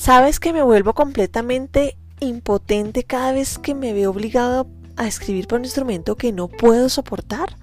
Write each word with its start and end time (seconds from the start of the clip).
¿Sabes 0.00 0.40
que 0.40 0.54
me 0.54 0.62
vuelvo 0.62 0.94
completamente 0.94 1.98
impotente 2.20 3.04
cada 3.04 3.32
vez 3.32 3.58
que 3.58 3.74
me 3.74 3.92
veo 3.92 4.08
obligado 4.08 4.66
a 4.96 5.06
escribir 5.06 5.46
por 5.46 5.58
un 5.58 5.66
instrumento 5.66 6.16
que 6.16 6.32
no 6.32 6.48
puedo 6.48 6.88
soportar? 6.88 7.54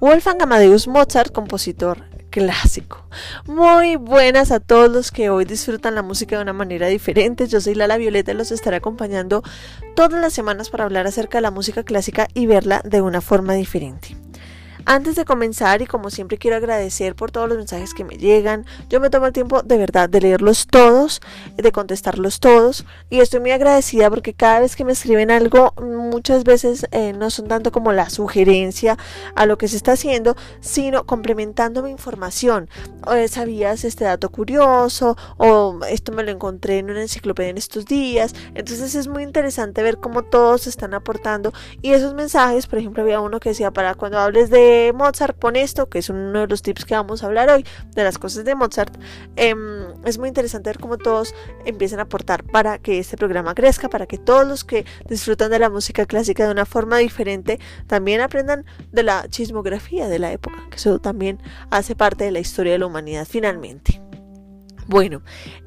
Wolfgang 0.00 0.42
Amadeus 0.42 0.88
Mozart, 0.88 1.30
compositor 1.30 2.02
clásico. 2.30 3.08
Muy 3.46 3.94
buenas 3.94 4.50
a 4.50 4.58
todos 4.58 4.90
los 4.90 5.12
que 5.12 5.30
hoy 5.30 5.44
disfrutan 5.44 5.94
la 5.94 6.02
música 6.02 6.34
de 6.34 6.42
una 6.42 6.52
manera 6.52 6.88
diferente. 6.88 7.46
Yo 7.46 7.60
soy 7.60 7.76
Lala 7.76 7.96
Violeta 7.96 8.32
y 8.32 8.34
los 8.34 8.50
estaré 8.50 8.78
acompañando 8.78 9.44
todas 9.94 10.20
las 10.20 10.32
semanas 10.32 10.70
para 10.70 10.82
hablar 10.82 11.06
acerca 11.06 11.38
de 11.38 11.42
la 11.42 11.52
música 11.52 11.84
clásica 11.84 12.26
y 12.34 12.46
verla 12.46 12.82
de 12.84 13.02
una 13.02 13.20
forma 13.20 13.54
diferente. 13.54 14.16
Antes 14.86 15.16
de 15.16 15.24
comenzar 15.24 15.80
y 15.80 15.86
como 15.86 16.10
siempre 16.10 16.36
quiero 16.36 16.58
agradecer 16.58 17.16
por 17.16 17.30
todos 17.30 17.48
los 17.48 17.56
mensajes 17.56 17.94
que 17.94 18.04
me 18.04 18.16
llegan. 18.16 18.66
Yo 18.90 19.00
me 19.00 19.08
tomo 19.08 19.26
el 19.26 19.32
tiempo 19.32 19.62
de 19.62 19.78
verdad 19.78 20.10
de 20.10 20.20
leerlos 20.20 20.66
todos, 20.66 21.22
de 21.56 21.72
contestarlos 21.72 22.38
todos 22.38 22.84
y 23.08 23.20
estoy 23.20 23.40
muy 23.40 23.52
agradecida 23.52 24.10
porque 24.10 24.34
cada 24.34 24.60
vez 24.60 24.76
que 24.76 24.84
me 24.84 24.92
escriben 24.92 25.30
algo 25.30 25.72
muchas 25.80 26.44
veces 26.44 26.86
eh, 26.90 27.14
no 27.14 27.30
son 27.30 27.48
tanto 27.48 27.72
como 27.72 27.92
la 27.92 28.10
sugerencia 28.10 28.98
a 29.34 29.46
lo 29.46 29.56
que 29.56 29.68
se 29.68 29.76
está 29.76 29.92
haciendo, 29.92 30.36
sino 30.60 31.06
complementando 31.06 31.82
mi 31.82 31.90
información. 31.90 32.68
O, 33.06 33.14
¿Sabías 33.28 33.84
este 33.84 34.04
dato 34.04 34.28
curioso? 34.28 35.16
O 35.38 35.80
esto 35.88 36.12
me 36.12 36.24
lo 36.24 36.30
encontré 36.30 36.78
en 36.78 36.90
una 36.90 37.00
enciclopedia 37.00 37.50
en 37.50 37.58
estos 37.58 37.86
días. 37.86 38.34
Entonces 38.54 38.94
es 38.94 39.08
muy 39.08 39.22
interesante 39.22 39.82
ver 39.82 39.96
cómo 39.96 40.24
todos 40.24 40.66
están 40.66 40.92
aportando 40.92 41.54
y 41.80 41.92
esos 41.92 42.12
mensajes, 42.12 42.66
por 42.66 42.78
ejemplo, 42.78 43.02
había 43.02 43.20
uno 43.20 43.40
que 43.40 43.48
decía 43.48 43.70
para 43.70 43.94
cuando 43.94 44.18
hables 44.18 44.50
de 44.50 44.73
Mozart, 44.94 45.36
pon 45.36 45.56
esto, 45.56 45.88
que 45.88 45.98
es 45.98 46.08
uno 46.08 46.40
de 46.40 46.46
los 46.46 46.62
tips 46.62 46.84
que 46.84 46.94
vamos 46.94 47.22
a 47.22 47.26
hablar 47.26 47.50
hoy, 47.50 47.64
de 47.94 48.04
las 48.04 48.18
cosas 48.18 48.44
de 48.44 48.54
Mozart. 48.54 48.96
Em, 49.36 49.58
es 50.04 50.18
muy 50.18 50.28
interesante 50.28 50.70
ver 50.70 50.78
cómo 50.78 50.98
todos 50.98 51.34
empiezan 51.64 51.98
a 52.00 52.02
aportar 52.02 52.44
para 52.44 52.78
que 52.78 52.98
este 52.98 53.16
programa 53.16 53.54
crezca, 53.54 53.88
para 53.88 54.06
que 54.06 54.18
todos 54.18 54.46
los 54.46 54.64
que 54.64 54.84
disfrutan 55.08 55.50
de 55.50 55.58
la 55.58 55.70
música 55.70 56.06
clásica 56.06 56.46
de 56.46 56.52
una 56.52 56.66
forma 56.66 56.98
diferente 56.98 57.58
también 57.86 58.20
aprendan 58.20 58.64
de 58.92 59.02
la 59.02 59.28
chismografía 59.28 60.08
de 60.08 60.18
la 60.18 60.32
época, 60.32 60.56
que 60.70 60.76
eso 60.76 60.98
también 60.98 61.40
hace 61.70 61.94
parte 61.94 62.24
de 62.24 62.30
la 62.30 62.40
historia 62.40 62.72
de 62.72 62.78
la 62.78 62.86
humanidad 62.86 63.26
finalmente. 63.28 64.00
Bueno, 64.86 65.22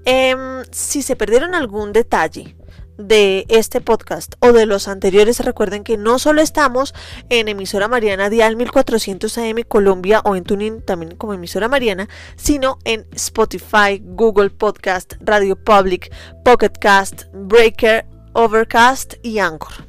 em, 0.05 0.63
si 0.71 1.01
se 1.01 1.15
perdieron 1.15 1.55
algún 1.55 1.91
detalle, 1.91 2.55
de 2.97 3.45
este 3.49 3.81
podcast 3.81 4.35
o 4.39 4.51
de 4.51 4.65
los 4.65 4.87
anteriores, 4.87 5.39
recuerden 5.39 5.83
que 5.83 5.97
no 5.97 6.19
solo 6.19 6.41
estamos 6.41 6.93
en 7.29 7.47
emisora 7.47 7.87
Mariana 7.87 8.29
Dial 8.29 8.55
1400 8.55 9.37
AM 9.37 9.63
Colombia 9.67 10.21
o 10.25 10.35
en 10.35 10.43
Tuning 10.43 10.81
también 10.81 11.15
como 11.15 11.33
emisora 11.33 11.67
Mariana, 11.67 12.09
sino 12.35 12.79
en 12.83 13.05
Spotify, 13.13 14.01
Google 14.03 14.49
Podcast, 14.49 15.13
Radio 15.19 15.55
Public, 15.55 16.11
Pocket 16.43 16.73
Cast, 16.79 17.23
Breaker, 17.33 18.05
Overcast 18.33 19.15
y 19.23 19.39
Anchor. 19.39 19.87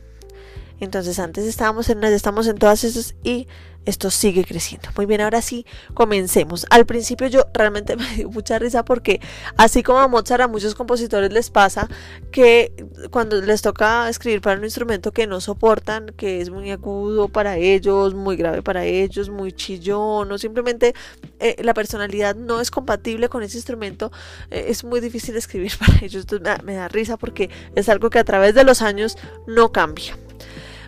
Entonces 0.81 1.19
antes 1.19 1.45
estábamos 1.45 1.89
en 1.91 2.05
estamos 2.05 2.47
en 2.47 2.57
todas 2.57 2.85
esas 2.85 3.15
y 3.25 3.49
esto 3.89 4.11
sigue 4.11 4.45
creciendo. 4.45 4.91
Muy 4.97 5.07
bien, 5.07 5.23
ahora 5.23 5.41
sí, 5.41 5.65
comencemos. 5.95 6.67
Al 6.71 6.85
principio 6.85 7.27
yo 7.27 7.47
realmente 7.55 7.97
me 7.97 8.07
dio 8.15 8.29
mucha 8.29 8.59
risa 8.59 8.85
porque 8.85 9.21
así 9.57 9.83
como 9.83 9.99
a 9.99 10.09
Mozart 10.09 10.43
a 10.43 10.49
muchos 10.49 10.75
compositores 10.75 11.33
les 11.33 11.51
pasa 11.51 11.89
que 12.31 12.87
cuando 13.11 13.41
les 13.41 13.63
toca 13.63 14.09
escribir 14.09 14.43
para 14.43 14.59
un 14.59 14.65
instrumento 14.65 15.13
que 15.13 15.27
no 15.27 15.41
soportan, 15.41 16.13
que 16.17 16.41
es 16.41 16.51
muy 16.51 16.71
agudo 16.71 17.29
para 17.29 17.57
ellos, 17.57 18.15
muy 18.15 18.37
grave 18.37 18.63
para 18.63 18.85
ellos, 18.85 19.31
muy 19.31 19.53
chillón 19.53 20.31
o 20.31 20.39
simplemente 20.39 20.95
eh, 21.41 21.57
la 21.63 21.73
personalidad 21.73 22.37
no 22.37 22.61
es 22.61 22.71
compatible 22.71 23.31
con 23.31 23.43
ese 23.43 23.57
instrumento, 23.57 24.13
eh, 24.51 24.67
es 24.69 24.85
muy 24.85 25.01
difícil 25.01 25.35
escribir 25.37 25.73
para 25.79 26.05
ellos. 26.05 26.27
Entonces 26.31 26.63
me 26.63 26.75
da 26.75 26.89
risa 26.89 27.17
porque 27.17 27.49
es 27.75 27.89
algo 27.89 28.11
que 28.11 28.19
a 28.19 28.25
través 28.25 28.55
de 28.55 28.65
los 28.65 28.83
años 28.83 29.17
no 29.47 29.73
cambia. 29.73 30.19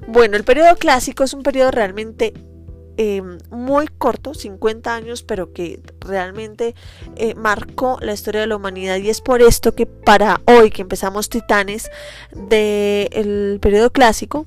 Bueno, 0.07 0.37
el 0.37 0.45
periodo 0.45 0.77
clásico 0.77 1.25
es 1.25 1.35
un 1.35 1.43
periodo 1.43 1.71
realmente 1.71 2.33
Em, 3.03 3.39
muy 3.51 3.89
corto, 3.89 4.35
50 4.35 4.95
años, 4.95 5.23
pero 5.23 5.55
que 5.55 5.81
realmente 6.01 6.75
eh, 7.17 7.35
marcó 7.35 7.97
la 8.03 8.13
historia 8.13 8.43
de 8.43 8.47
la 8.47 8.57
humanidad. 8.57 8.99
Y 8.99 9.09
es 9.09 9.23
por 9.23 9.41
esto 9.41 9.75
que 9.75 9.87
para 9.87 10.43
hoy 10.45 10.71
que 10.71 10.83
empezamos 10.83 11.31
Titanes 11.31 11.91
del 12.31 13.59
periodo 13.59 13.91
clásico, 13.91 14.47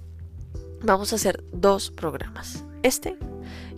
vamos 0.84 1.12
a 1.12 1.16
hacer 1.16 1.44
dos 1.52 1.90
programas. 1.90 2.64
Este 2.84 3.18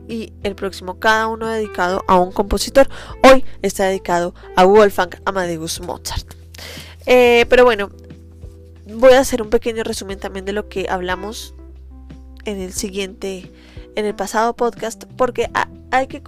y 0.10 0.34
el 0.44 0.56
próximo, 0.56 1.00
cada 1.00 1.28
uno 1.28 1.48
dedicado 1.48 2.04
a 2.10 2.20
un 2.20 2.34
compositor. 2.34 2.90
Hoy 3.24 3.46
está 3.62 3.86
dedicado 3.86 4.36
a 4.58 4.66
Wolfgang 4.66 5.22
Amadeus 5.24 5.80
Mozart. 5.80 6.34
Eh, 7.06 7.46
pero 7.48 7.64
bueno, 7.64 7.92
voy 8.94 9.14
a 9.14 9.22
hacer 9.22 9.42
un 9.42 9.50
pequeño 9.50 9.86
resumen 9.86 10.20
también 10.20 10.44
de 10.44 10.52
lo 10.52 10.68
que 10.68 10.88
hablamos 10.90 11.56
en 12.44 12.60
el 12.60 12.74
siguiente 12.74 13.50
en 13.96 14.06
el 14.06 14.16
pasado 14.16 14.56
podcast 14.56 15.06
porque 15.18 15.50
hay 15.92 16.08
que 16.08 16.22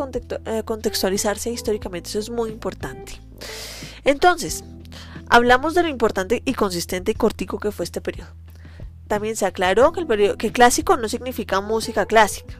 eh, 0.46 0.64
contextualizarse 0.64 1.52
históricamente, 1.52 2.10
eso 2.10 2.20
es 2.20 2.30
muy 2.30 2.50
importante. 2.50 3.20
Entonces, 4.04 4.64
hablamos 5.30 5.76
de 5.76 5.84
lo 5.84 5.90
importante 5.90 6.42
y 6.46 6.54
consistente 6.54 7.12
y 7.12 7.16
cortico 7.16 7.60
que 7.60 7.72
fue 7.72 7.86
este 7.86 8.02
periodo. 8.02 8.30
También 9.08 9.36
se 9.36 9.46
aclaró 9.46 9.92
que 9.92 10.02
el 10.02 10.08
periodo 10.08 10.38
que 10.38 10.52
clásico 10.52 10.98
no 10.98 11.08
significa 11.08 11.62
música 11.62 12.06
clásica. 12.06 12.60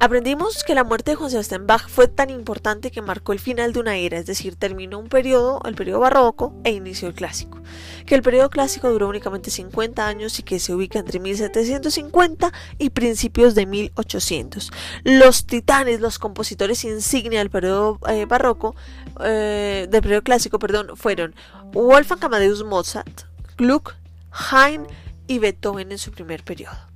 Aprendimos 0.00 0.62
que 0.62 0.76
la 0.76 0.84
muerte 0.84 1.10
de 1.10 1.14
Juan 1.16 1.28
Sebastián 1.28 1.66
Bach 1.66 1.88
fue 1.88 2.06
tan 2.06 2.30
importante 2.30 2.92
que 2.92 3.02
marcó 3.02 3.32
el 3.32 3.40
final 3.40 3.72
de 3.72 3.80
una 3.80 3.96
era, 3.96 4.16
es 4.16 4.26
decir, 4.26 4.54
terminó 4.54 4.96
un 5.00 5.08
periodo, 5.08 5.60
el 5.64 5.74
periodo 5.74 5.98
barroco, 5.98 6.54
e 6.62 6.70
inició 6.70 7.08
el 7.08 7.14
clásico. 7.14 7.60
Que 8.06 8.14
el 8.14 8.22
periodo 8.22 8.48
clásico 8.48 8.88
duró 8.90 9.08
únicamente 9.08 9.50
50 9.50 10.06
años 10.06 10.38
y 10.38 10.44
que 10.44 10.60
se 10.60 10.72
ubica 10.72 11.00
entre 11.00 11.18
1750 11.18 12.52
y 12.78 12.90
principios 12.90 13.56
de 13.56 13.66
1800. 13.66 14.70
Los 15.02 15.46
titanes, 15.46 16.00
los 16.00 16.20
compositores 16.20 16.84
insignia 16.84 17.40
del 17.40 17.50
periodo 17.50 17.98
eh, 18.08 18.24
barroco, 18.24 18.76
eh, 19.24 19.88
del 19.90 20.02
periodo 20.02 20.22
clásico, 20.22 20.60
perdón, 20.60 20.96
fueron 20.96 21.34
Wolfgang 21.72 22.24
Amadeus 22.24 22.62
Mozart, 22.62 23.22
Gluck, 23.56 23.96
Haydn 24.30 24.86
y 25.26 25.40
Beethoven 25.40 25.90
en 25.90 25.98
su 25.98 26.12
primer 26.12 26.44
periodo. 26.44 26.87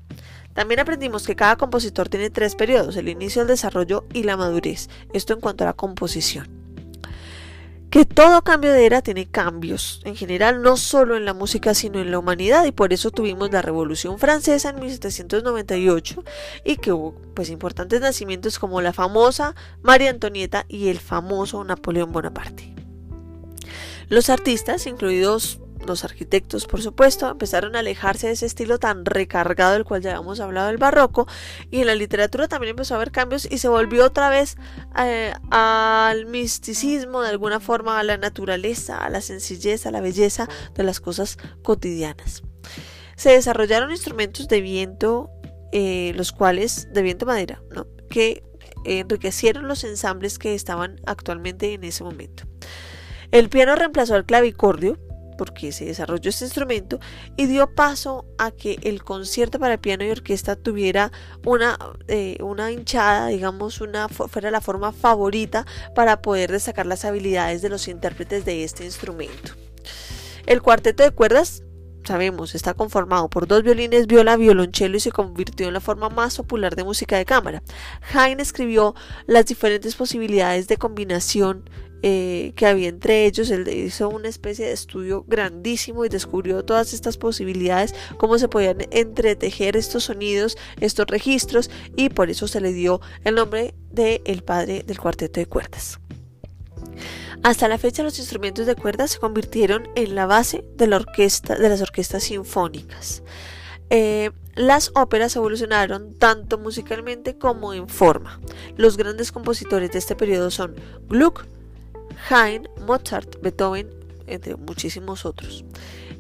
También 0.55 0.81
aprendimos 0.81 1.27
que 1.27 1.37
cada 1.37 1.57
compositor 1.57 2.09
tiene 2.09 2.31
tres 2.31 2.55
periodos, 2.55 2.97
el 2.97 3.09
inicio, 3.09 3.43
el 3.43 3.49
desarrollo 3.49 4.05
y 4.13 4.25
la 4.25 4.37
madurez. 4.37 4.89
Esto 5.13 5.33
en 5.33 5.41
cuanto 5.41 5.65
a 5.65 5.69
la 5.69 5.73
composición. 5.73 6.63
Que 7.93 8.07
todo 8.07 8.41
cambio 8.41 8.73
de 8.73 8.87
era 8.87 9.03
tiene 9.03 9.27
cambios, 9.27 10.01
en 10.05 10.17
general 10.17 10.63
no 10.63 10.79
solo 10.79 11.15
en 11.15 11.27
la 11.27 11.35
música 11.35 11.75
sino 11.75 12.01
en 12.01 12.11
la 12.11 12.19
humanidad 12.19 12.65
y 12.65 12.73
por 12.73 12.95
eso 12.95 13.11
tuvimos 13.11 13.53
la 13.53 13.61
Revolución 13.61 14.19
Francesa 14.19 14.71
en 14.71 14.81
1798 14.81 16.25
y 16.65 16.77
que 16.77 16.93
hubo 16.93 17.15
pues 17.35 17.51
importantes 17.51 18.01
nacimientos 18.01 18.59
como 18.59 18.81
la 18.81 18.95
famosa 18.95 19.55
María 19.83 20.09
Antonieta 20.09 20.65
y 20.69 20.89
el 20.89 21.01
famoso 21.01 21.63
Napoleón 21.65 22.13
Bonaparte. 22.13 22.75
Los 24.09 24.31
artistas, 24.31 24.87
incluidos 24.87 25.61
los 25.87 26.05
arquitectos, 26.05 26.67
por 26.67 26.83
supuesto, 26.83 27.31
empezaron 27.31 27.77
a 27.77 27.81
alejarse 27.81 28.29
de 28.29 28.35
ese 28.35 28.47
estilo 28.47 28.79
tan 28.79 29.05
recargado 29.05 29.73
del 29.73 29.85
cual 29.85 30.03
ya 30.03 30.11
habíamos 30.11 30.41
hablado 30.41 30.69
del 30.69 30.79
barroco 30.79 31.27
y 31.71 31.81
en 31.81 31.87
la 31.87 31.95
literatura 31.95 32.49
también 32.49 32.71
empezó 32.71 32.95
a 32.95 32.97
haber 32.99 33.11
cambios 33.11 33.47
y 33.51 33.59
se 33.59 33.69
volvió 33.69 34.05
otra 34.05 34.29
vez 34.31 34.57
eh, 34.99 35.33
al 35.51 36.27
misticismo, 36.27 37.23
de 37.23 37.29
alguna 37.29 37.61
forma 37.61 37.99
a 37.99 38.03
la 38.03 38.17
naturaleza, 38.17 38.99
a 38.99 39.11
la 39.11 39.21
sencillez, 39.21 39.87
a 39.87 39.91
la 39.91 40.01
belleza 40.01 40.49
de 40.75 40.83
las 40.83 41.01
cosas 41.01 41.39
cotidianas. 41.63 42.43
Se 43.17 43.31
desarrollaron 43.31 43.91
instrumentos 43.91 44.49
de 44.49 44.61
viento, 44.61 45.31
eh, 45.73 46.13
los 46.17 46.33
cuales, 46.33 46.89
de 46.93 47.03
viento 47.03 47.27
madera, 47.27 47.63
¿no? 47.71 47.87
que 48.09 48.43
enriquecieron 48.85 49.69
los 49.69 49.85
ensambles 49.85 50.39
que 50.39 50.55
estaban 50.55 51.01
actualmente 51.07 51.73
en 51.73 51.85
ese 51.85 52.05
momento. 52.05 52.45
El 53.31 53.49
piano 53.49 53.75
reemplazó 53.77 54.15
al 54.15 54.27
clavicordio, 54.27 54.99
porque 55.43 55.73
se 55.73 55.87
desarrolló 55.87 56.31
este 56.31 56.45
instrumento 56.45 57.01
y 57.37 57.47
dio 57.47 57.75
paso 57.75 58.25
a 58.39 58.53
que 58.53 58.79
el 58.85 59.03
concierto 59.03 59.59
para 59.59 59.77
piano 59.77 60.05
y 60.05 60.11
orquesta 60.11 60.55
tuviera 60.55 61.11
una, 61.45 61.77
eh, 62.07 62.39
una 62.41 62.71
hinchada, 62.71 63.27
digamos, 63.27 63.81
una, 63.81 64.09
fuera 64.09 64.53
la 64.53 64.61
forma 64.61 64.93
favorita 64.93 65.67
para 65.97 66.23
poder 66.23 66.53
destacar 66.53 66.87
las 66.87 67.05
habilidades 67.05 67.61
de 67.61 67.71
los 67.71 67.89
intérpretes 67.89 68.45
de 68.45 68.63
este 68.63 68.85
instrumento. 68.85 69.55
El 70.47 70.63
cuarteto 70.63 71.03
de 71.03 71.11
cuerdas 71.11 71.65
sabemos, 72.05 72.55
está 72.55 72.75
conformado 72.75 73.29
por 73.29 73.49
dos 73.49 73.65
violines, 73.65 74.07
viola, 74.07 74.37
violonchelo 74.37 74.97
y 74.97 75.01
se 75.01 75.11
convirtió 75.11 75.67
en 75.67 75.75
la 75.75 75.81
forma 75.81 76.09
más 76.09 76.37
popular 76.37 76.77
de 76.77 76.85
música 76.85 77.17
de 77.17 77.25
cámara. 77.25 77.65
Haydn 78.13 78.39
escribió 78.39 78.95
las 79.27 79.47
diferentes 79.47 79.97
posibilidades 79.97 80.69
de 80.69 80.77
combinación 80.77 81.69
eh, 82.03 82.53
que 82.57 82.67
había 82.67 82.89
entre 82.89 83.27
ellos. 83.27 83.51
Él 83.51 83.69
hizo 83.69 84.09
una 84.09 84.29
especie 84.29 84.67
de 84.67 84.73
estudio 84.73 85.25
grandísimo 85.27 86.05
y 86.05 86.09
descubrió 86.09 86.65
todas 86.65 86.93
estas 86.93 87.17
posibilidades, 87.17 87.95
cómo 88.19 88.39
se 88.39 88.49
podían 88.49 88.79
entretejer 88.91 89.77
estos 89.77 90.05
sonidos, 90.05 90.57
estos 90.81 91.07
registros, 91.07 91.71
y 91.97 92.09
por 92.09 92.31
eso 92.31 92.49
se 92.49 92.61
le 92.61 92.73
dio 92.73 93.01
el 93.25 93.37
nombre 93.37 93.75
de 93.91 94.21
el 94.25 94.43
padre 94.43 94.83
del 94.87 94.99
cuarteto 94.99 95.41
de 95.41 95.47
cuerdas. 95.47 95.99
Hasta 97.43 97.69
la 97.69 97.79
fecha 97.79 98.03
los 98.03 98.19
instrumentos 98.19 98.67
de 98.67 98.77
cuerda 98.77 99.09
se 99.09 99.19
convirtieron 99.19 99.89
en 99.97 100.15
la 100.15 100.27
base 100.27 100.65
de, 100.77 100.87
la 100.87 100.97
orquesta, 100.97 101.57
de 101.57 101.69
las 101.69 101.83
orquestas 101.83 102.25
sinfónicas. 102.25 103.23
Eh, 103.91 104.31
las 104.55 104.93
óperas 104.95 105.35
evolucionaron 105.35 106.15
tanto 106.15 106.59
musicalmente 106.59 107.39
como 107.39 107.75
en 107.75 107.89
forma. 107.89 108.41
Los 108.77 108.97
grandes 108.97 109.33
compositores 109.33 109.91
de 109.91 109.99
este 109.99 110.15
periodo 110.15 110.51
son 110.51 110.77
Gluck, 111.09 111.47
Haydn, 112.31 112.69
Mozart, 112.87 113.41
Beethoven, 113.41 113.89
entre 114.27 114.57
muchísimos 114.57 115.25
otros. 115.25 115.65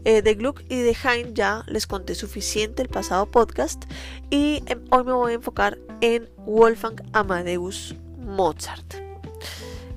Eh, 0.04 0.20
de 0.20 0.34
Gluck 0.34 0.62
y 0.68 0.76
de 0.76 0.96
Haydn 1.00 1.34
ya 1.34 1.62
les 1.68 1.86
conté 1.86 2.16
suficiente 2.16 2.82
el 2.82 2.88
pasado 2.88 3.30
podcast 3.30 3.84
y 4.30 4.64
em, 4.66 4.80
hoy 4.90 5.04
me 5.04 5.12
voy 5.12 5.32
a 5.32 5.34
enfocar 5.36 5.78
en 6.00 6.28
Wolfgang 6.38 7.00
Amadeus 7.12 7.94
Mozart. 8.18 8.94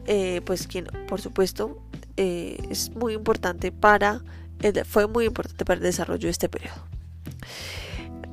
Eh, 0.05 0.41
pues 0.45 0.67
quien 0.67 0.85
por 1.07 1.21
supuesto 1.21 1.81
eh, 2.17 2.57
es 2.69 2.91
muy 2.91 3.13
importante 3.13 3.71
para 3.71 4.21
fue 4.85 5.07
muy 5.07 5.25
importante 5.25 5.65
para 5.65 5.77
el 5.77 5.83
desarrollo 5.83 6.27
de 6.27 6.31
este 6.31 6.49
periodo. 6.49 6.75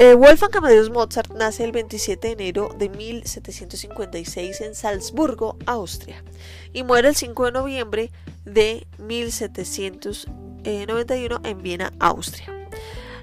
Eh, 0.02 0.16
Wolfgang 0.16 0.56
Amadeus 0.56 0.90
Mozart 0.90 1.32
nace 1.32 1.62
el 1.62 1.70
27 1.70 2.26
de 2.26 2.32
enero 2.32 2.74
de 2.76 2.88
1756 2.88 4.60
en 4.62 4.74
Salzburgo, 4.74 5.56
Austria, 5.64 6.24
y 6.72 6.82
muere 6.82 7.10
el 7.10 7.14
5 7.14 7.44
de 7.44 7.52
noviembre 7.52 8.10
de 8.44 8.88
1791 8.98 11.40
en 11.44 11.62
Viena, 11.62 11.92
Austria. 12.00 12.48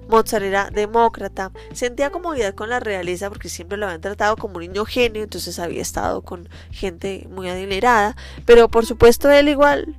Mozart 0.07 0.45
era 0.45 0.69
demócrata, 0.69 1.51
sentía 1.73 2.11
comodidad 2.11 2.55
con 2.55 2.69
la 2.69 2.79
realeza 2.79 3.27
porque 3.27 3.49
siempre 3.49 3.77
lo 3.77 3.87
habían 3.87 3.99
tratado 3.99 4.37
como 4.37 4.55
un 4.55 4.61
niño 4.61 4.85
genio, 4.85 5.23
entonces 5.23 5.59
había 5.59 5.81
estado 5.81 6.21
con 6.21 6.47
gente 6.71 7.27
muy 7.29 7.49
adinerada, 7.49 8.15
pero 8.45 8.69
por 8.69 8.85
supuesto 8.85 9.29
él 9.29 9.49
igual 9.49 9.97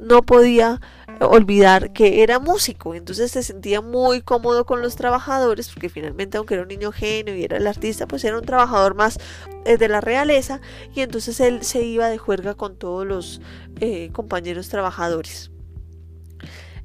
no 0.00 0.22
podía 0.22 0.80
olvidar 1.20 1.92
que 1.92 2.22
era 2.22 2.38
músico, 2.38 2.94
entonces 2.94 3.30
se 3.30 3.42
sentía 3.42 3.80
muy 3.80 4.22
cómodo 4.22 4.66
con 4.66 4.82
los 4.82 4.96
trabajadores, 4.96 5.68
porque 5.68 5.88
finalmente 5.88 6.38
aunque 6.38 6.54
era 6.54 6.62
un 6.62 6.68
niño 6.68 6.92
genio 6.92 7.34
y 7.36 7.44
era 7.44 7.56
el 7.56 7.66
artista, 7.66 8.06
pues 8.06 8.24
era 8.24 8.38
un 8.38 8.44
trabajador 8.44 8.94
más 8.94 9.18
eh, 9.64 9.76
de 9.76 9.88
la 9.88 10.00
realeza, 10.00 10.60
y 10.94 11.00
entonces 11.00 11.40
él 11.40 11.62
se 11.62 11.82
iba 11.82 12.08
de 12.08 12.18
juerga 12.18 12.54
con 12.54 12.76
todos 12.76 13.06
los 13.06 13.40
eh, 13.80 14.10
compañeros 14.12 14.68
trabajadores. 14.68 15.50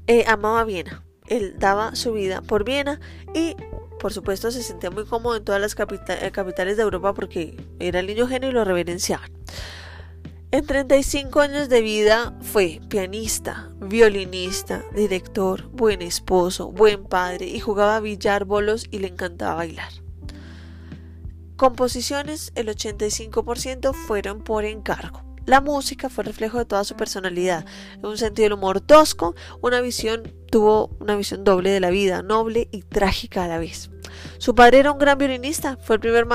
Eh, 0.08 0.26
amaba 0.28 0.64
Viena, 0.66 1.04
él 1.28 1.56
daba 1.58 1.96
su 1.96 2.14
vida 2.14 2.42
por 2.42 2.66
Viena 2.66 3.00
y 3.34 3.56
por 4.04 4.12
supuesto 4.12 4.52
se 4.52 4.62
sentía 4.62 4.92
muy 4.92 5.06
cómodo 5.06 5.38
en 5.38 5.46
todas 5.46 5.62
las 5.62 5.78
eh, 5.78 6.32
capitales 6.32 6.76
de 6.76 6.84
Europa 6.84 7.14
porque 7.14 7.56
era 7.80 8.02
el 8.02 8.08
niño 8.08 8.28
genio 8.28 8.50
y 8.50 8.52
lo 8.52 8.66
reverenciaban. 8.66 9.32
En 10.54 10.68
35 10.68 11.40
años 11.40 11.68
de 11.68 11.82
vida 11.82 12.38
fue 12.42 12.80
pianista, 12.88 13.72
violinista, 13.82 14.84
director, 14.94 15.68
buen 15.72 16.04
esposo, 16.04 16.72
buen 16.72 17.06
padre 17.06 17.48
y 17.48 17.60
jugaba 17.60 18.00
billar, 18.00 18.46
bolos 18.46 18.86
y 18.92 19.00
le 19.00 19.08
encantaba 19.08 19.56
bailar. 19.56 19.92
Composiciones, 21.56 22.52
el 22.54 22.68
85% 22.68 23.96
fueron 23.96 24.44
por 24.44 24.64
encargo. 24.64 25.24
La 25.46 25.62
música 25.62 26.10
fue 26.10 26.24
reflejo 26.24 26.58
de 26.58 26.66
toda 26.66 26.84
su 26.84 26.96
personalidad, 26.96 27.66
un 28.02 28.18
sentido 28.18 28.46
del 28.46 28.54
humor 28.54 28.82
tosco, 28.82 29.36
una 29.62 29.82
visión, 29.82 30.34
tuvo 30.50 30.96
una 31.00 31.16
visión 31.16 31.44
doble 31.44 31.70
de 31.70 31.80
la 31.80 31.90
vida, 31.90 32.22
noble 32.22 32.70
y 32.72 32.84
trágica 32.84 33.44
a 33.44 33.48
la 33.48 33.58
vez. 33.58 33.90
Su 34.38 34.56
padre 34.56 34.80
era 34.80 34.92
un 34.92 35.00
gran 35.00 35.18
violinista, 35.18 35.78
fue 35.82 35.96
el 35.96 36.00
primer, 36.00 36.28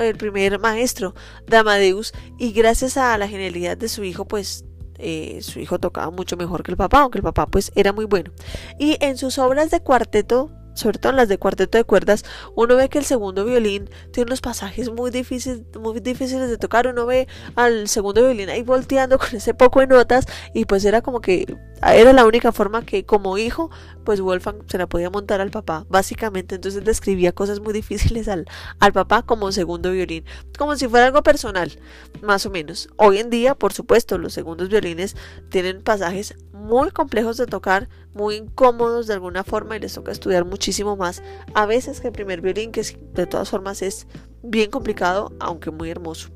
el 0.00 0.16
primer 0.16 0.58
maestro 0.58 1.14
de 1.46 1.56
Amadeus 1.58 2.12
y 2.38 2.52
gracias 2.52 2.96
a 2.96 3.16
la 3.18 3.28
genialidad 3.28 3.76
de 3.76 3.88
su 3.88 4.04
hijo, 4.04 4.24
pues 4.26 4.64
eh, 4.98 5.40
su 5.42 5.60
hijo 5.60 5.78
tocaba 5.78 6.10
mucho 6.10 6.36
mejor 6.36 6.62
que 6.62 6.70
el 6.70 6.76
papá, 6.76 7.00
aunque 7.00 7.18
el 7.18 7.24
papá 7.24 7.46
pues 7.46 7.70
era 7.74 7.92
muy 7.92 8.06
bueno. 8.06 8.32
Y 8.78 8.96
en 9.00 9.16
sus 9.16 9.38
obras 9.38 9.70
de 9.70 9.80
cuarteto 9.80 10.50
sobre 10.76 10.98
todo 10.98 11.10
en 11.10 11.16
las 11.16 11.28
de 11.28 11.38
cuarteto 11.38 11.78
de 11.78 11.84
cuerdas, 11.84 12.24
uno 12.54 12.76
ve 12.76 12.88
que 12.88 12.98
el 12.98 13.04
segundo 13.04 13.44
violín 13.44 13.90
tiene 14.12 14.28
unos 14.28 14.40
pasajes 14.40 14.90
muy 14.90 15.10
difíciles, 15.10 15.62
muy 15.80 15.98
difíciles 16.00 16.48
de 16.48 16.58
tocar. 16.58 16.86
Uno 16.86 17.06
ve 17.06 17.26
al 17.56 17.88
segundo 17.88 18.22
violín 18.22 18.50
ahí 18.50 18.62
volteando 18.62 19.18
con 19.18 19.34
ese 19.34 19.54
poco 19.54 19.80
de 19.80 19.88
notas 19.88 20.26
y 20.54 20.66
pues 20.66 20.84
era 20.84 21.02
como 21.02 21.20
que 21.20 21.56
era 21.82 22.12
la 22.12 22.24
única 22.24 22.52
forma 22.52 22.84
que 22.84 23.04
como 23.04 23.38
hijo, 23.38 23.70
pues 24.04 24.20
Wolfgang 24.20 24.62
se 24.66 24.78
la 24.78 24.86
podía 24.86 25.10
montar 25.10 25.40
al 25.40 25.50
papá, 25.50 25.84
básicamente. 25.88 26.54
Entonces 26.54 26.84
le 26.84 26.90
escribía 26.90 27.32
cosas 27.32 27.60
muy 27.60 27.72
difíciles 27.74 28.28
al, 28.28 28.46
al 28.80 28.92
papá 28.92 29.22
como 29.22 29.52
segundo 29.52 29.92
violín, 29.92 30.24
como 30.58 30.76
si 30.76 30.88
fuera 30.88 31.06
algo 31.06 31.22
personal, 31.22 31.70
más 32.22 32.46
o 32.46 32.50
menos. 32.50 32.88
Hoy 32.96 33.18
en 33.18 33.30
día, 33.30 33.54
por 33.54 33.72
supuesto, 33.72 34.18
los 34.18 34.32
segundos 34.32 34.68
violines 34.68 35.16
tienen 35.50 35.82
pasajes 35.82 36.34
muy 36.52 36.90
complejos 36.90 37.36
de 37.36 37.46
tocar, 37.46 37.88
muy 38.14 38.36
incómodos 38.36 39.06
de 39.06 39.14
alguna 39.14 39.44
forma 39.44 39.76
y 39.76 39.80
les 39.80 39.94
toca 39.94 40.12
estudiar 40.12 40.44
muchísimo 40.44 40.96
más 40.96 41.22
a 41.54 41.66
veces 41.66 42.00
que 42.00 42.08
el 42.08 42.12
primer 42.12 42.40
violín, 42.40 42.72
que 42.72 42.82
de 43.12 43.26
todas 43.26 43.50
formas 43.50 43.82
es 43.82 44.06
bien 44.42 44.70
complicado, 44.70 45.32
aunque 45.38 45.70
muy 45.70 45.90
hermoso 45.90 46.30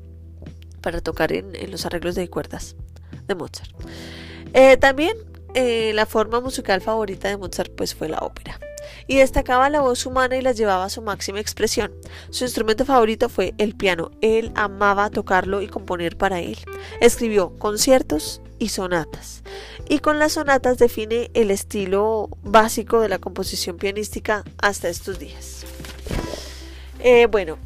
para 0.81 1.01
tocar 1.01 1.31
en, 1.31 1.53
los 1.69 1.85
arreglos 1.85 2.15
de 2.15 2.29
cuerdas 2.29 2.75
de 3.27 3.35
Mozart. 3.35 3.71
Eh, 4.53 4.77
también 4.77 5.15
eh, 5.53 5.91
la 5.93 6.05
forma 6.05 6.39
musical 6.39 6.81
favorita 6.81 7.27
de 7.27 7.37
Mozart 7.37 7.71
pues 7.75 7.95
fue 7.95 8.09
la 8.09 8.19
ópera 8.19 8.59
y 9.07 9.17
destacaba 9.17 9.69
la 9.69 9.81
voz 9.81 10.05
humana 10.05 10.37
y 10.37 10.41
la 10.41 10.51
llevaba 10.51 10.85
a 10.85 10.89
su 10.89 11.01
máxima 11.01 11.39
expresión. 11.39 11.91
Su 12.29 12.43
instrumento 12.43 12.85
favorito 12.85 13.29
fue 13.29 13.53
el 13.57 13.75
piano. 13.75 14.11
Él 14.21 14.51
amaba 14.55 15.09
tocarlo 15.09 15.61
y 15.61 15.67
componer 15.67 16.17
para 16.17 16.39
él. 16.39 16.57
Escribió 16.99 17.57
conciertos 17.57 18.41
y 18.59 18.69
sonatas. 18.69 19.43
Y 19.89 19.99
con 19.99 20.19
las 20.19 20.33
sonatas 20.33 20.77
define 20.77 21.31
el 21.33 21.51
estilo 21.51 22.29
básico 22.43 23.01
de 23.01 23.09
la 23.09 23.19
composición 23.19 23.77
pianística 23.77 24.43
hasta 24.59 24.89
estos 24.89 25.19
días. 25.19 25.65
Eh, 26.99 27.25
bueno, 27.25 27.57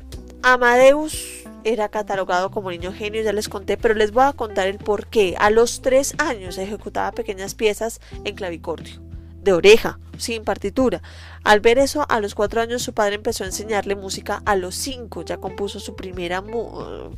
Amadeus 0.41 1.44
era 1.65 1.89
catalogado 1.89 2.51
como 2.51 2.71
niño 2.71 2.93
genio, 2.93 3.21
ya 3.23 3.33
les 3.33 3.49
conté, 3.49 3.75
pero 3.75 3.93
les 3.93 4.11
voy 4.11 4.23
a 4.23 4.33
contar 4.33 4.67
el 4.67 4.77
por 4.77 5.07
qué. 5.07 5.35
A 5.39 5.49
los 5.49 5.81
tres 5.81 6.15
años 6.19 6.57
ejecutaba 6.57 7.11
pequeñas 7.11 7.55
piezas 7.55 7.99
en 8.23 8.35
clavicordio 8.35 9.01
de 9.45 9.53
oreja, 9.53 9.99
sin 10.17 10.43
partitura. 10.43 11.01
Al 11.43 11.61
ver 11.61 11.77
eso, 11.77 12.05
a 12.09 12.19
los 12.19 12.35
cuatro 12.35 12.61
años 12.61 12.81
su 12.81 12.93
padre 12.93 13.15
empezó 13.15 13.43
a 13.43 13.47
enseñarle 13.47 13.95
música. 13.95 14.41
A 14.45 14.55
los 14.55 14.75
cinco 14.75 15.23
ya 15.23 15.37
compuso 15.37 15.79
su 15.79 15.95
primera, 15.95 16.43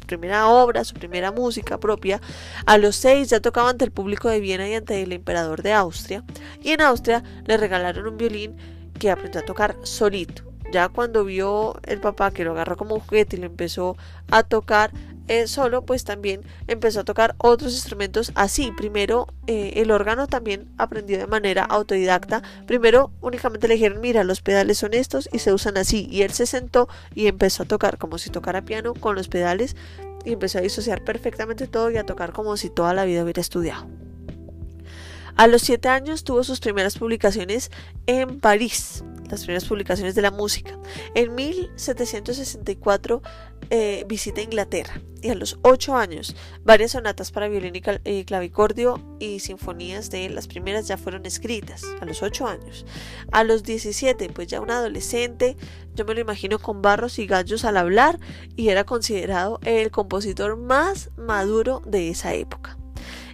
primera 0.05 0.47
obra, 0.47 0.83
su 0.83 0.93
primera 0.93 1.31
música 1.31 1.79
propia. 1.79 2.21
A 2.65 2.77
los 2.77 2.97
seis 2.97 3.29
ya 3.29 3.39
tocaba 3.39 3.69
ante 3.69 3.85
el 3.85 3.91
público 3.91 4.29
de 4.29 4.41
Viena 4.41 4.67
y 4.67 4.75
ante 4.75 5.01
el 5.01 5.13
emperador 5.13 5.63
de 5.63 5.73
Austria. 5.73 6.23
Y 6.61 6.71
en 6.71 6.81
Austria 6.81 7.23
le 7.45 7.57
regalaron 7.57 8.05
un 8.05 8.17
violín 8.17 8.57
que 8.99 9.09
aprendió 9.09 9.41
a 9.41 9.45
tocar 9.45 9.77
solito. 9.83 10.43
Ya 10.71 10.89
cuando 10.89 11.23
vio 11.23 11.79
el 11.83 11.99
papá 11.99 12.31
que 12.31 12.43
lo 12.43 12.51
agarró 12.51 12.77
como 12.77 12.99
juguete 12.99 13.37
y 13.37 13.39
le 13.39 13.45
empezó 13.45 13.97
a 14.29 14.43
tocar, 14.43 14.91
solo, 15.45 15.81
pues 15.83 16.03
también 16.03 16.41
empezó 16.67 17.01
a 17.01 17.03
tocar 17.03 17.35
otros 17.37 17.73
instrumentos 17.73 18.31
así. 18.35 18.71
Primero, 18.71 19.27
eh, 19.47 19.73
el 19.75 19.91
órgano 19.91 20.27
también 20.27 20.69
aprendió 20.77 21.17
de 21.17 21.27
manera 21.27 21.63
autodidacta. 21.63 22.41
Primero, 22.65 23.11
únicamente 23.21 23.67
le 23.67 23.75
dijeron, 23.75 23.99
mira, 23.99 24.23
los 24.23 24.41
pedales 24.41 24.77
son 24.77 24.93
estos 24.93 25.29
y 25.31 25.39
se 25.39 25.53
usan 25.53 25.77
así. 25.77 26.07
Y 26.09 26.21
él 26.21 26.31
se 26.31 26.45
sentó 26.45 26.87
y 27.13 27.27
empezó 27.27 27.63
a 27.63 27.65
tocar 27.67 27.97
como 27.97 28.17
si 28.17 28.29
tocara 28.29 28.63
piano 28.63 28.93
con 28.93 29.15
los 29.15 29.27
pedales 29.27 29.75
y 30.23 30.33
empezó 30.33 30.59
a 30.59 30.61
disociar 30.61 31.03
perfectamente 31.03 31.67
todo 31.67 31.91
y 31.91 31.97
a 31.97 32.05
tocar 32.05 32.31
como 32.31 32.55
si 32.57 32.69
toda 32.69 32.93
la 32.93 33.05
vida 33.05 33.23
hubiera 33.23 33.41
estudiado. 33.41 33.87
A 35.37 35.45
los 35.45 35.61
siete 35.61 35.87
años 35.87 36.23
tuvo 36.23 36.43
sus 36.43 36.59
primeras 36.59 36.97
publicaciones 36.97 37.69
en 38.07 38.39
París, 38.39 39.03
las 39.29 39.41
primeras 39.41 39.65
publicaciones 39.65 40.15
de 40.15 40.23
la 40.23 40.31
música. 40.31 40.79
En 41.13 41.35
1764 41.35 43.21
eh, 43.69 44.03
visita 44.07 44.41
Inglaterra 44.41 44.99
y 45.21 45.29
a 45.29 45.35
los 45.35 45.59
8 45.61 45.95
años 45.95 46.35
varias 46.63 46.91
sonatas 46.91 47.31
para 47.31 47.49
violín 47.49 47.73
y, 47.75 48.23
clavicordio 48.23 48.99
y 49.19 49.39
sinfonías 49.39 50.09
de 50.09 50.29
las 50.29 50.47
primeras 50.47 50.87
ya 50.87 50.97
fueron 50.97 51.25
escritas 51.25 51.83
a 52.01 52.05
los 52.05 52.23
8 52.23 52.47
años. 52.47 52.85
A 53.31 53.43
los 53.43 53.61
17, 53.61 54.29
pues 54.29 54.47
ya 54.47 54.59
un 54.59 54.71
adolescente, 54.71 55.55
yo 55.93 56.03
me 56.05 56.15
lo 56.15 56.21
imagino 56.21 56.57
con 56.57 56.81
barros 56.81 57.19
y 57.19 57.27
gallos 57.27 57.63
al 57.63 57.77
hablar 57.77 58.19
y 58.55 58.69
era 58.69 58.85
considerado 58.85 59.59
el 59.63 59.91
compositor 59.91 60.57
más 60.57 61.11
maduro 61.15 61.83
de 61.85 62.09
esa 62.09 62.33
época. 62.33 62.76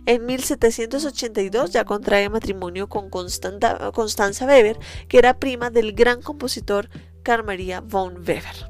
En 0.05 0.25
1782 0.25 1.71
ya 1.71 1.85
contrae 1.85 2.27
matrimonio 2.29 2.89
con 2.89 3.09
Constanza 3.09 4.45
Weber, 4.45 4.77
que 5.07 5.17
era 5.17 5.39
prima 5.39 5.69
del 5.69 5.93
gran 5.93 6.21
compositor 6.21 6.89
Carl 7.23 7.45
Maria 7.45 7.79
von 7.79 8.17
Weber. 8.17 8.69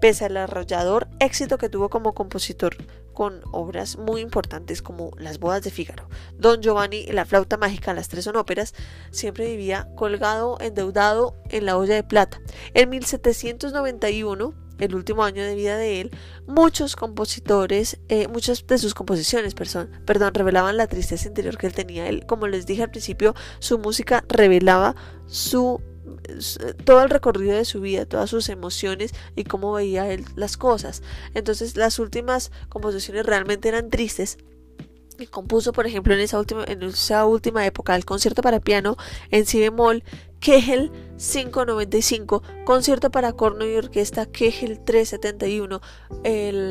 Pese 0.00 0.26
al 0.26 0.36
arrollador 0.36 1.08
éxito 1.18 1.58
que 1.58 1.68
tuvo 1.68 1.88
como 1.88 2.14
compositor 2.14 2.76
con 3.14 3.42
obras 3.52 3.96
muy 3.96 4.20
importantes 4.20 4.82
como 4.82 5.10
Las 5.18 5.38
bodas 5.38 5.62
de 5.62 5.70
Fígaro, 5.70 6.08
Don 6.36 6.60
Giovanni 6.60 6.98
y 6.98 7.12
La 7.12 7.24
flauta 7.24 7.56
mágica, 7.56 7.94
las 7.94 8.08
tres 8.08 8.24
son 8.24 8.36
óperas, 8.36 8.74
siempre 9.10 9.46
vivía 9.46 9.88
colgado, 9.96 10.58
endeudado 10.60 11.36
en 11.48 11.64
la 11.64 11.78
olla 11.78 11.94
de 11.94 12.02
plata. 12.04 12.40
En 12.74 12.90
1791 12.90 14.54
el 14.78 14.94
último 14.94 15.24
año 15.24 15.44
de 15.44 15.54
vida 15.54 15.76
de 15.76 16.00
él, 16.00 16.10
muchos 16.46 16.96
compositores, 16.96 17.98
eh, 18.08 18.28
muchas 18.28 18.66
de 18.66 18.78
sus 18.78 18.94
composiciones, 18.94 19.54
perdón, 19.54 20.34
revelaban 20.34 20.76
la 20.76 20.86
tristeza 20.86 21.28
interior 21.28 21.58
que 21.58 21.66
él 21.66 21.74
tenía. 21.74 22.08
Él, 22.08 22.26
como 22.26 22.46
les 22.46 22.66
dije 22.66 22.82
al 22.82 22.90
principio, 22.90 23.34
su 23.58 23.78
música 23.78 24.24
revelaba 24.28 24.94
su 25.26 25.80
todo 26.84 27.02
el 27.02 27.10
recorrido 27.10 27.56
de 27.56 27.64
su 27.64 27.80
vida, 27.80 28.06
todas 28.06 28.30
sus 28.30 28.48
emociones 28.48 29.12
y 29.36 29.44
cómo 29.44 29.72
veía 29.72 30.10
él 30.10 30.24
las 30.36 30.56
cosas. 30.56 31.02
Entonces 31.34 31.76
las 31.76 31.98
últimas 31.98 32.50
composiciones 32.68 33.26
realmente 33.26 33.68
eran 33.68 33.90
tristes. 33.90 34.38
Y 35.18 35.26
compuso, 35.26 35.72
por 35.72 35.86
ejemplo, 35.86 36.14
en 36.14 36.20
esa 36.20 36.38
última, 36.38 36.64
en 36.66 36.82
esa 36.82 37.24
última 37.26 37.64
época 37.64 37.94
el 37.94 38.04
concierto 38.04 38.42
para 38.42 38.60
piano 38.60 38.96
en 39.30 39.46
si 39.46 39.60
bemol, 39.60 40.02
Kegel 40.40 40.90
595, 41.16 42.42
concierto 42.66 43.10
para 43.10 43.32
corno 43.32 43.64
y 43.64 43.76
orquesta 43.76 44.26
Kegel 44.26 44.84
371, 44.84 45.80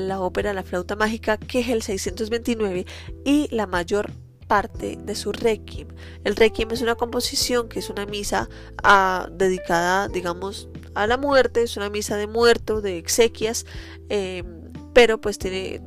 la 0.08 0.20
ópera 0.20 0.54
La 0.54 0.64
flauta 0.64 0.96
mágica 0.96 1.38
Kegel 1.38 1.82
629 1.82 2.86
y 3.26 3.48
la 3.50 3.66
mayor 3.66 4.12
parte 4.48 4.98
de 5.02 5.16
su 5.16 5.32
requiem. 5.32 5.88
El 6.24 6.36
requiem 6.36 6.70
es 6.72 6.82
una 6.82 6.96
composición 6.96 7.70
que 7.70 7.80
es 7.80 7.90
una 7.90 8.06
misa 8.06 8.50
ah, 8.84 9.28
dedicada, 9.32 10.08
digamos, 10.08 10.70
a 10.94 11.08
la 11.08 11.18
muerte, 11.18 11.64
es 11.64 11.78
una 11.78 11.90
misa 11.90 12.18
de 12.18 12.28
muerto, 12.28 12.82
de 12.82 12.98
exequias, 12.98 13.66
em, 14.10 14.72
pero 14.94 15.20
pues 15.20 15.40
tiene 15.40 15.82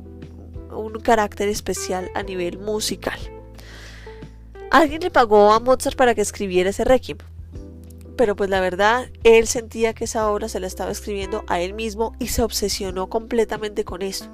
un 0.77 0.99
carácter 0.99 1.49
especial 1.49 2.09
a 2.15 2.23
nivel 2.23 2.57
musical. 2.59 3.19
Alguien 4.71 5.01
le 5.01 5.11
pagó 5.11 5.51
a 5.53 5.59
Mozart 5.59 5.95
para 5.95 6.13
que 6.13 6.21
escribiera 6.21 6.69
ese 6.69 6.83
requiem, 6.83 7.17
pero 8.17 8.35
pues 8.35 8.49
la 8.49 8.59
verdad, 8.59 9.07
él 9.23 9.47
sentía 9.47 9.93
que 9.93 10.05
esa 10.05 10.29
obra 10.29 10.49
se 10.49 10.59
la 10.59 10.67
estaba 10.67 10.91
escribiendo 10.91 11.43
a 11.47 11.61
él 11.61 11.73
mismo 11.73 12.15
y 12.19 12.27
se 12.27 12.41
obsesionó 12.41 13.07
completamente 13.07 13.85
con 13.85 14.01
eso. 14.01 14.29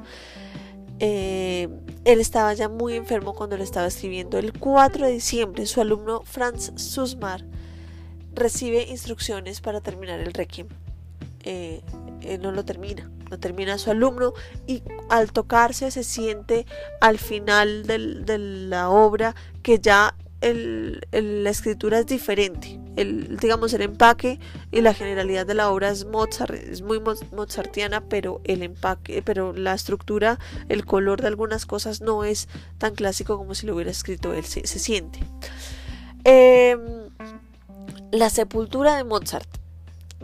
Eh, 1.00 1.68
él 2.06 2.20
estaba 2.20 2.54
ya 2.54 2.70
muy 2.70 2.96
enfermo 2.96 3.34
cuando 3.34 3.58
le 3.58 3.64
estaba 3.64 3.88
escribiendo. 3.88 4.38
El 4.38 4.54
4 4.54 5.06
de 5.06 5.12
diciembre, 5.12 5.66
su 5.66 5.82
alumno 5.82 6.22
Franz 6.24 6.72
Susmar 6.76 7.44
recibe 8.34 8.88
instrucciones 8.90 9.62
para 9.62 9.82
terminar 9.82 10.20
el 10.20 10.34
requiem. 10.34 10.68
Eh, 11.44 11.82
él 12.26 12.42
no 12.42 12.52
lo 12.52 12.66
termina, 12.66 13.10
no 13.30 13.40
termina 13.40 13.78
su 13.78 13.92
alumno 13.92 14.34
y 14.68 14.84
al 15.10 15.32
tocarse 15.32 15.92
se 15.92 16.04
siente 16.04 16.66
al 17.02 17.18
final 17.18 17.86
de 17.86 18.38
la 18.38 18.90
obra 18.90 19.36
que 19.62 19.80
ya 19.80 20.16
la 20.52 21.50
escritura 21.50 22.00
es 22.00 22.06
diferente. 22.06 22.80
El, 22.96 23.38
digamos, 23.38 23.74
el 23.74 23.82
empaque 23.82 24.40
y 24.72 24.82
la 24.82 24.94
generalidad 24.94 25.46
de 25.46 25.54
la 25.54 25.72
obra 25.72 25.90
es 25.90 26.06
Mozart, 26.06 26.54
es 26.54 26.82
muy 26.82 27.02
mozartiana, 27.32 28.02
pero 28.02 28.42
el 28.44 28.62
empaque, 28.62 29.22
pero 29.24 29.54
la 29.54 29.74
estructura, 29.74 30.38
el 30.70 30.86
color 30.86 31.22
de 31.22 31.28
algunas 31.28 31.66
cosas 31.66 32.02
no 32.02 32.24
es 32.24 32.50
tan 32.78 32.94
clásico 32.94 33.38
como 33.38 33.56
si 33.56 33.66
lo 33.66 33.74
hubiera 33.76 33.90
escrito 33.90 34.34
él, 34.34 34.44
se, 34.44 34.66
siente. 34.66 35.20
Em, 36.24 37.10
la 38.12 38.30
sepultura 38.30 38.98
de 38.98 39.06
Mozart. 39.06 39.63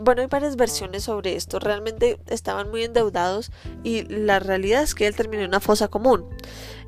Bueno, 0.02 0.22
hay 0.22 0.28
varias 0.28 0.56
versiones 0.56 1.04
sobre 1.04 1.36
esto. 1.36 1.58
Realmente 1.58 2.18
estaban 2.26 2.70
muy 2.70 2.84
endeudados 2.84 3.52
y 3.84 4.04
la 4.04 4.38
realidad 4.38 4.82
es 4.82 4.94
que 4.94 5.06
él 5.06 5.14
terminó 5.14 5.42
en 5.42 5.48
una 5.48 5.60
fosa 5.60 5.88
común. 5.88 6.24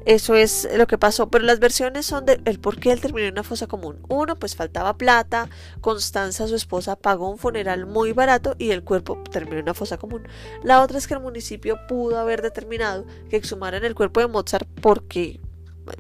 Eso 0.07 0.35
es 0.35 0.67
lo 0.75 0.87
que 0.87 0.97
pasó, 0.97 1.29
pero 1.29 1.45
las 1.45 1.61
versiones 1.61 2.07
son 2.07 2.25
del 2.25 2.59
por 2.59 2.81
qué 2.81 2.91
él 2.91 3.03
terminó 3.03 3.27
en 3.27 3.35
una 3.35 3.43
fosa 3.43 3.67
común. 3.67 3.99
Uno, 4.09 4.37
pues 4.37 4.57
faltaba 4.57 4.97
plata, 4.97 5.51
Constanza, 5.83 6.49
su 6.49 6.55
esposa, 6.57 6.97
pagó 6.97 7.29
un 7.29 7.37
funeral 7.37 7.85
muy 7.85 8.13
barato 8.13 8.57
y 8.59 8.71
el 8.71 8.83
cuerpo 8.83 9.23
terminó 9.31 9.59
en 9.59 9.65
una 9.65 9.75
fosa 9.75 9.99
común. 9.99 10.27
La 10.65 10.83
otra 10.83 10.97
es 10.97 11.07
que 11.07 11.15
el 11.15 11.21
municipio 11.21 11.79
pudo 11.87 12.19
haber 12.19 12.41
determinado 12.41 13.05
que 13.29 13.37
exhumaran 13.37 13.85
el 13.85 13.95
cuerpo 13.95 14.21
de 14.21 14.29
Mozart 14.29 14.67
porque 14.81 15.39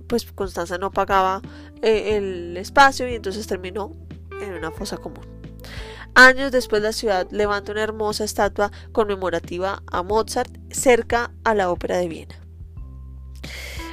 pues 0.06 0.32
Constanza 0.32 0.78
no 0.78 0.90
pagaba 0.90 1.42
eh, 1.82 2.16
el 2.16 2.56
espacio 2.56 3.06
y 3.06 3.14
entonces 3.14 3.46
terminó 3.46 3.94
en 4.40 4.54
una 4.54 4.70
fosa 4.70 4.96
común. 4.96 5.41
Años 6.14 6.52
después 6.52 6.82
la 6.82 6.92
ciudad 6.92 7.26
levanta 7.30 7.72
una 7.72 7.82
hermosa 7.82 8.24
estatua 8.24 8.70
conmemorativa 8.92 9.82
a 9.90 10.02
Mozart 10.02 10.50
cerca 10.70 11.32
a 11.44 11.54
la 11.54 11.70
ópera 11.70 11.96
de 11.96 12.08
Viena. 12.08 12.42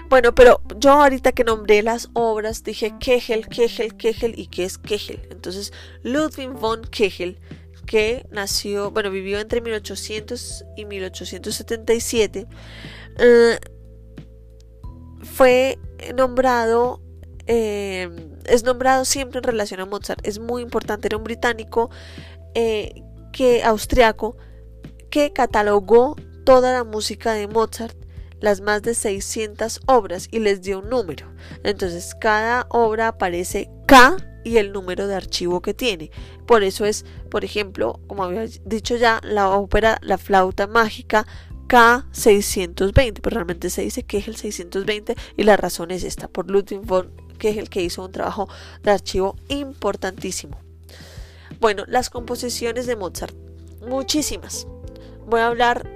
Bueno, 0.10 0.34
pero 0.34 0.62
yo 0.78 0.92
ahorita 0.92 1.34
que 1.34 1.44
nombré 1.44 1.84
las 1.84 2.10
obras 2.14 2.64
dije 2.64 2.96
Kegel, 3.00 3.48
Kegel, 3.48 3.96
Kegel 3.96 4.34
y 4.38 4.48
qué 4.48 4.66
es 4.66 4.80
Kegel. 4.80 5.22
Entonces, 5.30 5.72
Ludwig 6.02 6.50
von 6.50 6.82
Kegel, 6.82 7.40
que 7.86 8.26
nació, 8.32 8.90
bueno, 8.90 9.12
vivió 9.12 9.40
entre 9.40 9.62
1800 9.62 10.66
y 10.76 10.86
1877, 10.86 12.48
eh, 13.20 13.60
fue 15.22 15.78
nombrado, 16.16 17.02
eh, 17.46 18.10
es 18.46 18.64
nombrado 18.64 19.06
siempre 19.06 19.40
en 19.40 19.44
relación 19.44 19.80
a 19.80 19.86
Mozart. 19.86 20.26
Es 20.26 20.40
muy 20.40 20.62
importante, 20.62 21.08
era 21.08 21.18
un 21.18 21.24
británico 21.24 21.90
eh, 22.56 23.04
que 23.32 23.64
austriaco 23.64 24.38
que 25.10 25.34
catalogó 25.34 26.16
toda 26.46 26.74
la 26.74 26.84
música 26.84 27.34
de 27.34 27.48
Mozart 27.48 27.96
las 28.40 28.62
más 28.62 28.82
de 28.82 28.94
600 28.94 29.82
obras 29.86 30.28
y 30.32 30.40
les 30.40 30.62
dio 30.62 30.80
un 30.80 30.90
número. 30.90 31.28
Entonces 31.64 32.16
cada 32.16 32.66
obra 32.70 33.10
aparece 33.10 33.70
K 33.86 34.18
y 34.44 34.58
el 34.58 34.72
número 34.72 35.08
de 35.08 35.16
archivo 35.16 35.62
que 35.62 35.74
tiene. 35.74 36.12
Por 36.46 36.64
eso 36.64 36.86
es, 36.86 37.06
por 37.30 37.44
ejemplo, 37.44 38.00
como 38.08 38.24
había 38.24 38.46
dicho 38.66 38.96
ya, 38.96 39.20
la 39.24 39.50
ópera 39.50 39.98
La 40.02 40.18
flauta 40.18 40.68
mágica 40.68 41.26
K620, 41.68 43.20
pero 43.22 43.36
realmente 43.36 43.70
se 43.70 43.84
dice 43.84 44.04
que 44.04 44.18
es 44.18 44.28
el 44.28 44.36
620 44.36 45.16
y 45.38 45.44
la 45.44 45.56
razón 45.56 45.92
es 45.92 46.04
esta, 46.04 46.28
por 46.28 46.50
Ludwig 46.50 46.82
von 46.82 47.29
que 47.40 47.50
es 47.50 47.58
el 47.58 47.70
que 47.70 47.82
hizo 47.82 48.06
un 48.06 48.12
trabajo 48.12 48.48
de 48.84 48.92
archivo 48.92 49.36
importantísimo. 49.48 50.60
Bueno, 51.60 51.84
las 51.88 52.10
composiciones 52.10 52.86
de 52.86 52.96
Mozart, 52.96 53.36
muchísimas. 53.88 54.68
Voy 55.26 55.42
a 55.42 55.48
hablar 55.48 55.90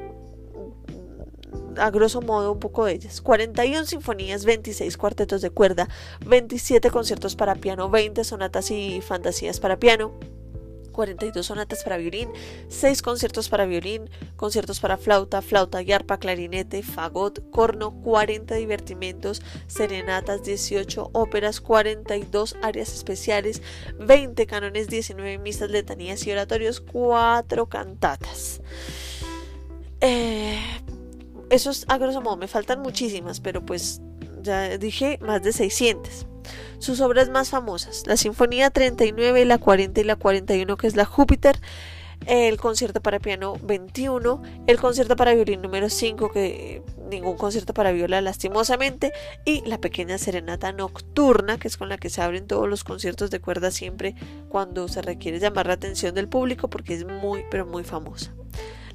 a 1.78 1.90
grosso 1.90 2.22
modo 2.22 2.52
un 2.52 2.60
poco 2.60 2.86
de 2.86 2.94
ellas. 2.94 3.22
41 3.22 3.86
sinfonías, 3.86 4.46
26 4.46 4.98
cuartetos 4.98 5.42
de 5.42 5.50
cuerda, 5.50 5.88
27 6.26 6.90
conciertos 6.92 7.36
para 7.36 7.56
piano, 7.56 7.90
20 7.90 8.24
sonatas 8.24 8.72
y 8.72 9.02
fantasías 9.02 9.60
para 9.60 9.78
piano. 9.78 10.14
42 10.94 11.46
sonatas 11.46 11.84
para 11.84 11.98
violín, 11.98 12.30
6 12.70 13.02
conciertos 13.02 13.50
para 13.50 13.66
violín, 13.66 14.10
conciertos 14.38 14.80
para 14.80 14.96
flauta, 14.96 15.42
flauta 15.42 15.82
y 15.82 15.92
arpa, 15.92 16.18
clarinete, 16.18 16.84
fagot, 16.84 17.50
corno, 17.52 17.92
40 18.02 18.56
divertimentos, 18.56 19.42
serenatas, 19.68 20.44
18 20.44 21.10
óperas, 21.12 21.60
42 21.60 22.56
áreas 22.62 22.94
especiales, 22.94 23.62
20 24.00 24.46
canones, 24.48 24.88
19 24.88 25.38
misas, 25.40 25.70
letanías 25.70 26.26
y 26.26 26.32
oratorios, 26.32 26.80
4 26.80 27.68
cantatas. 27.68 28.62
Eh, 30.00 30.60
eso 31.50 31.72
es 31.72 31.86
a 31.88 31.98
grosso 31.98 32.22
modo, 32.22 32.38
me 32.38 32.48
faltan 32.48 32.82
muchísimas, 32.82 33.40
pero 33.40 33.66
pues 33.66 34.02
ya 34.42 34.78
dije 34.78 35.20
más 35.22 35.42
de 35.44 35.54
600. 35.54 36.28
Sus 36.80 37.02
obras 37.02 37.30
más 37.30 37.50
famosas, 37.50 38.04
la 38.08 38.18
Sinfonía 38.18 38.70
39, 38.70 39.46
la 39.46 39.58
40 39.58 40.02
y 40.02 40.04
la 40.04 40.16
41, 40.16 40.78
que 40.78 40.88
es 40.88 40.96
la 40.96 41.06
Júpiter, 41.06 41.60
el 42.26 42.58
concierto 42.58 43.02
para 43.02 43.20
piano 43.20 43.58
21, 43.64 44.42
el 44.68 44.80
concierto 44.80 45.16
para 45.16 45.34
violín 45.34 45.62
número 45.62 45.90
5, 45.90 46.32
que 46.32 46.82
ningún 47.10 47.38
concierto 47.38 47.74
para 47.74 47.92
viola 47.92 48.22
lastimosamente, 48.22 49.12
y 49.46 49.62
la 49.66 49.78
pequeña 49.78 50.18
serenata 50.18 50.72
nocturna, 50.72 51.58
que 51.58 51.68
es 51.68 51.78
con 51.78 51.90
la 51.90 51.98
que 51.98 52.10
se 52.10 52.22
abren 52.22 52.48
todos 52.48 52.68
los 52.70 52.84
conciertos 52.84 53.30
de 53.30 53.40
cuerda 53.40 53.72
siempre 53.72 54.16
cuando 54.50 54.88
se 54.88 55.02
requiere 55.02 55.40
llamar 55.40 55.68
la 55.68 55.74
atención 55.74 56.16
del 56.16 56.28
público 56.28 56.70
porque 56.70 56.94
es 56.94 57.06
muy 57.06 57.44
pero 57.50 57.66
muy 57.66 57.84
famosa. 57.84 58.34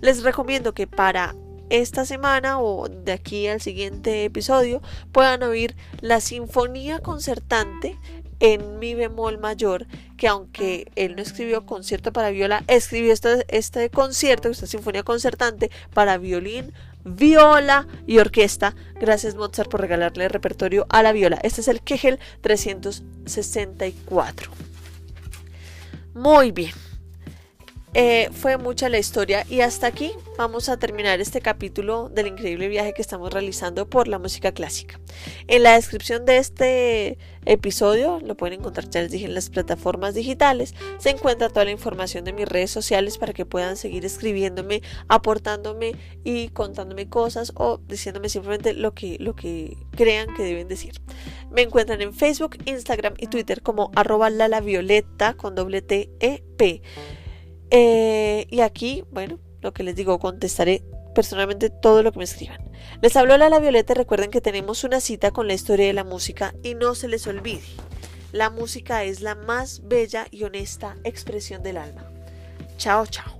Les 0.00 0.22
recomiendo 0.22 0.74
que 0.74 0.86
para 0.86 1.34
esta 1.70 2.04
semana 2.04 2.60
o 2.60 2.88
de 2.88 3.12
aquí 3.12 3.46
al 3.46 3.60
siguiente 3.60 4.24
episodio 4.24 4.82
puedan 5.12 5.42
oír 5.42 5.76
la 6.00 6.20
sinfonía 6.20 7.00
concertante 7.00 7.98
en 8.40 8.78
mi 8.78 8.94
bemol 8.94 9.38
mayor, 9.38 9.86
que 10.16 10.28
aunque 10.28 10.90
él 10.96 11.16
no 11.16 11.22
escribió 11.22 11.66
concierto 11.66 12.12
para 12.12 12.30
viola, 12.30 12.62
escribió 12.68 13.12
este, 13.12 13.44
este 13.48 13.90
concierto, 13.90 14.48
esta 14.48 14.66
sinfonía 14.66 15.02
concertante 15.02 15.70
para 15.92 16.18
violín, 16.18 16.72
viola 17.04 17.86
y 18.06 18.18
orquesta. 18.18 18.74
Gracias 19.00 19.34
Mozart 19.34 19.70
por 19.70 19.80
regalarle 19.80 20.24
el 20.24 20.30
repertorio 20.30 20.86
a 20.88 21.02
la 21.02 21.12
viola. 21.12 21.38
Este 21.42 21.62
es 21.62 21.68
el 21.68 21.80
Kegel 21.80 22.20
364. 22.42 24.50
Muy 26.14 26.52
bien. 26.52 26.72
Eh, 27.94 28.28
fue 28.32 28.58
mucha 28.58 28.88
la 28.88 28.98
historia 28.98 29.46
y 29.48 29.62
hasta 29.62 29.86
aquí 29.86 30.12
vamos 30.36 30.68
a 30.68 30.76
terminar 30.76 31.20
este 31.20 31.40
capítulo 31.40 32.10
del 32.10 32.26
increíble 32.26 32.68
viaje 32.68 32.92
que 32.92 33.02
estamos 33.02 33.32
realizando 33.32 33.88
por 33.88 34.08
la 34.08 34.18
música 34.18 34.52
clásica. 34.52 35.00
En 35.46 35.62
la 35.62 35.74
descripción 35.74 36.24
de 36.26 36.36
este 36.36 37.18
episodio, 37.46 38.20
lo 38.20 38.36
pueden 38.36 38.60
encontrar, 38.60 38.90
ya 38.90 39.00
les 39.00 39.10
dije, 39.10 39.24
en 39.24 39.34
las 39.34 39.48
plataformas 39.48 40.14
digitales, 40.14 40.74
se 40.98 41.10
encuentra 41.10 41.48
toda 41.48 41.64
la 41.64 41.70
información 41.70 42.24
de 42.24 42.34
mis 42.34 42.46
redes 42.46 42.70
sociales 42.70 43.16
para 43.16 43.32
que 43.32 43.46
puedan 43.46 43.76
seguir 43.76 44.04
escribiéndome, 44.04 44.82
aportándome 45.08 45.96
y 46.24 46.50
contándome 46.50 47.08
cosas 47.08 47.52
o 47.56 47.78
diciéndome 47.78 48.28
simplemente 48.28 48.74
lo 48.74 48.92
que, 48.92 49.16
lo 49.18 49.34
que 49.34 49.78
crean 49.96 50.34
que 50.36 50.42
deben 50.42 50.68
decir. 50.68 50.92
Me 51.50 51.62
encuentran 51.62 52.02
en 52.02 52.12
Facebook, 52.12 52.58
Instagram 52.66 53.14
y 53.16 53.28
Twitter 53.28 53.62
como 53.62 53.90
arroba 53.96 54.28
lalavioleta 54.28 55.34
con 55.34 55.54
doble 55.54 55.80
T 55.80 56.10
E 56.20 56.44
P. 56.58 56.82
Eh, 57.70 58.46
y 58.50 58.60
aquí, 58.60 59.04
bueno, 59.10 59.38
lo 59.60 59.72
que 59.72 59.82
les 59.82 59.96
digo, 59.96 60.18
contestaré 60.18 60.82
personalmente 61.14 61.70
todo 61.70 62.02
lo 62.02 62.12
que 62.12 62.18
me 62.18 62.24
escriban. 62.24 62.58
Les 63.02 63.16
habló 63.16 63.36
La 63.36 63.58
Violeta, 63.58 63.94
recuerden 63.94 64.30
que 64.30 64.40
tenemos 64.40 64.84
una 64.84 65.00
cita 65.00 65.30
con 65.30 65.46
la 65.48 65.54
historia 65.54 65.86
de 65.86 65.92
la 65.92 66.04
música 66.04 66.54
y 66.62 66.74
no 66.74 66.94
se 66.94 67.08
les 67.08 67.26
olvide, 67.26 67.62
la 68.32 68.50
música 68.50 69.04
es 69.04 69.20
la 69.20 69.34
más 69.34 69.82
bella 69.84 70.26
y 70.30 70.44
honesta 70.44 70.96
expresión 71.04 71.62
del 71.62 71.78
alma. 71.78 72.04
Chao, 72.76 73.06
chao. 73.06 73.37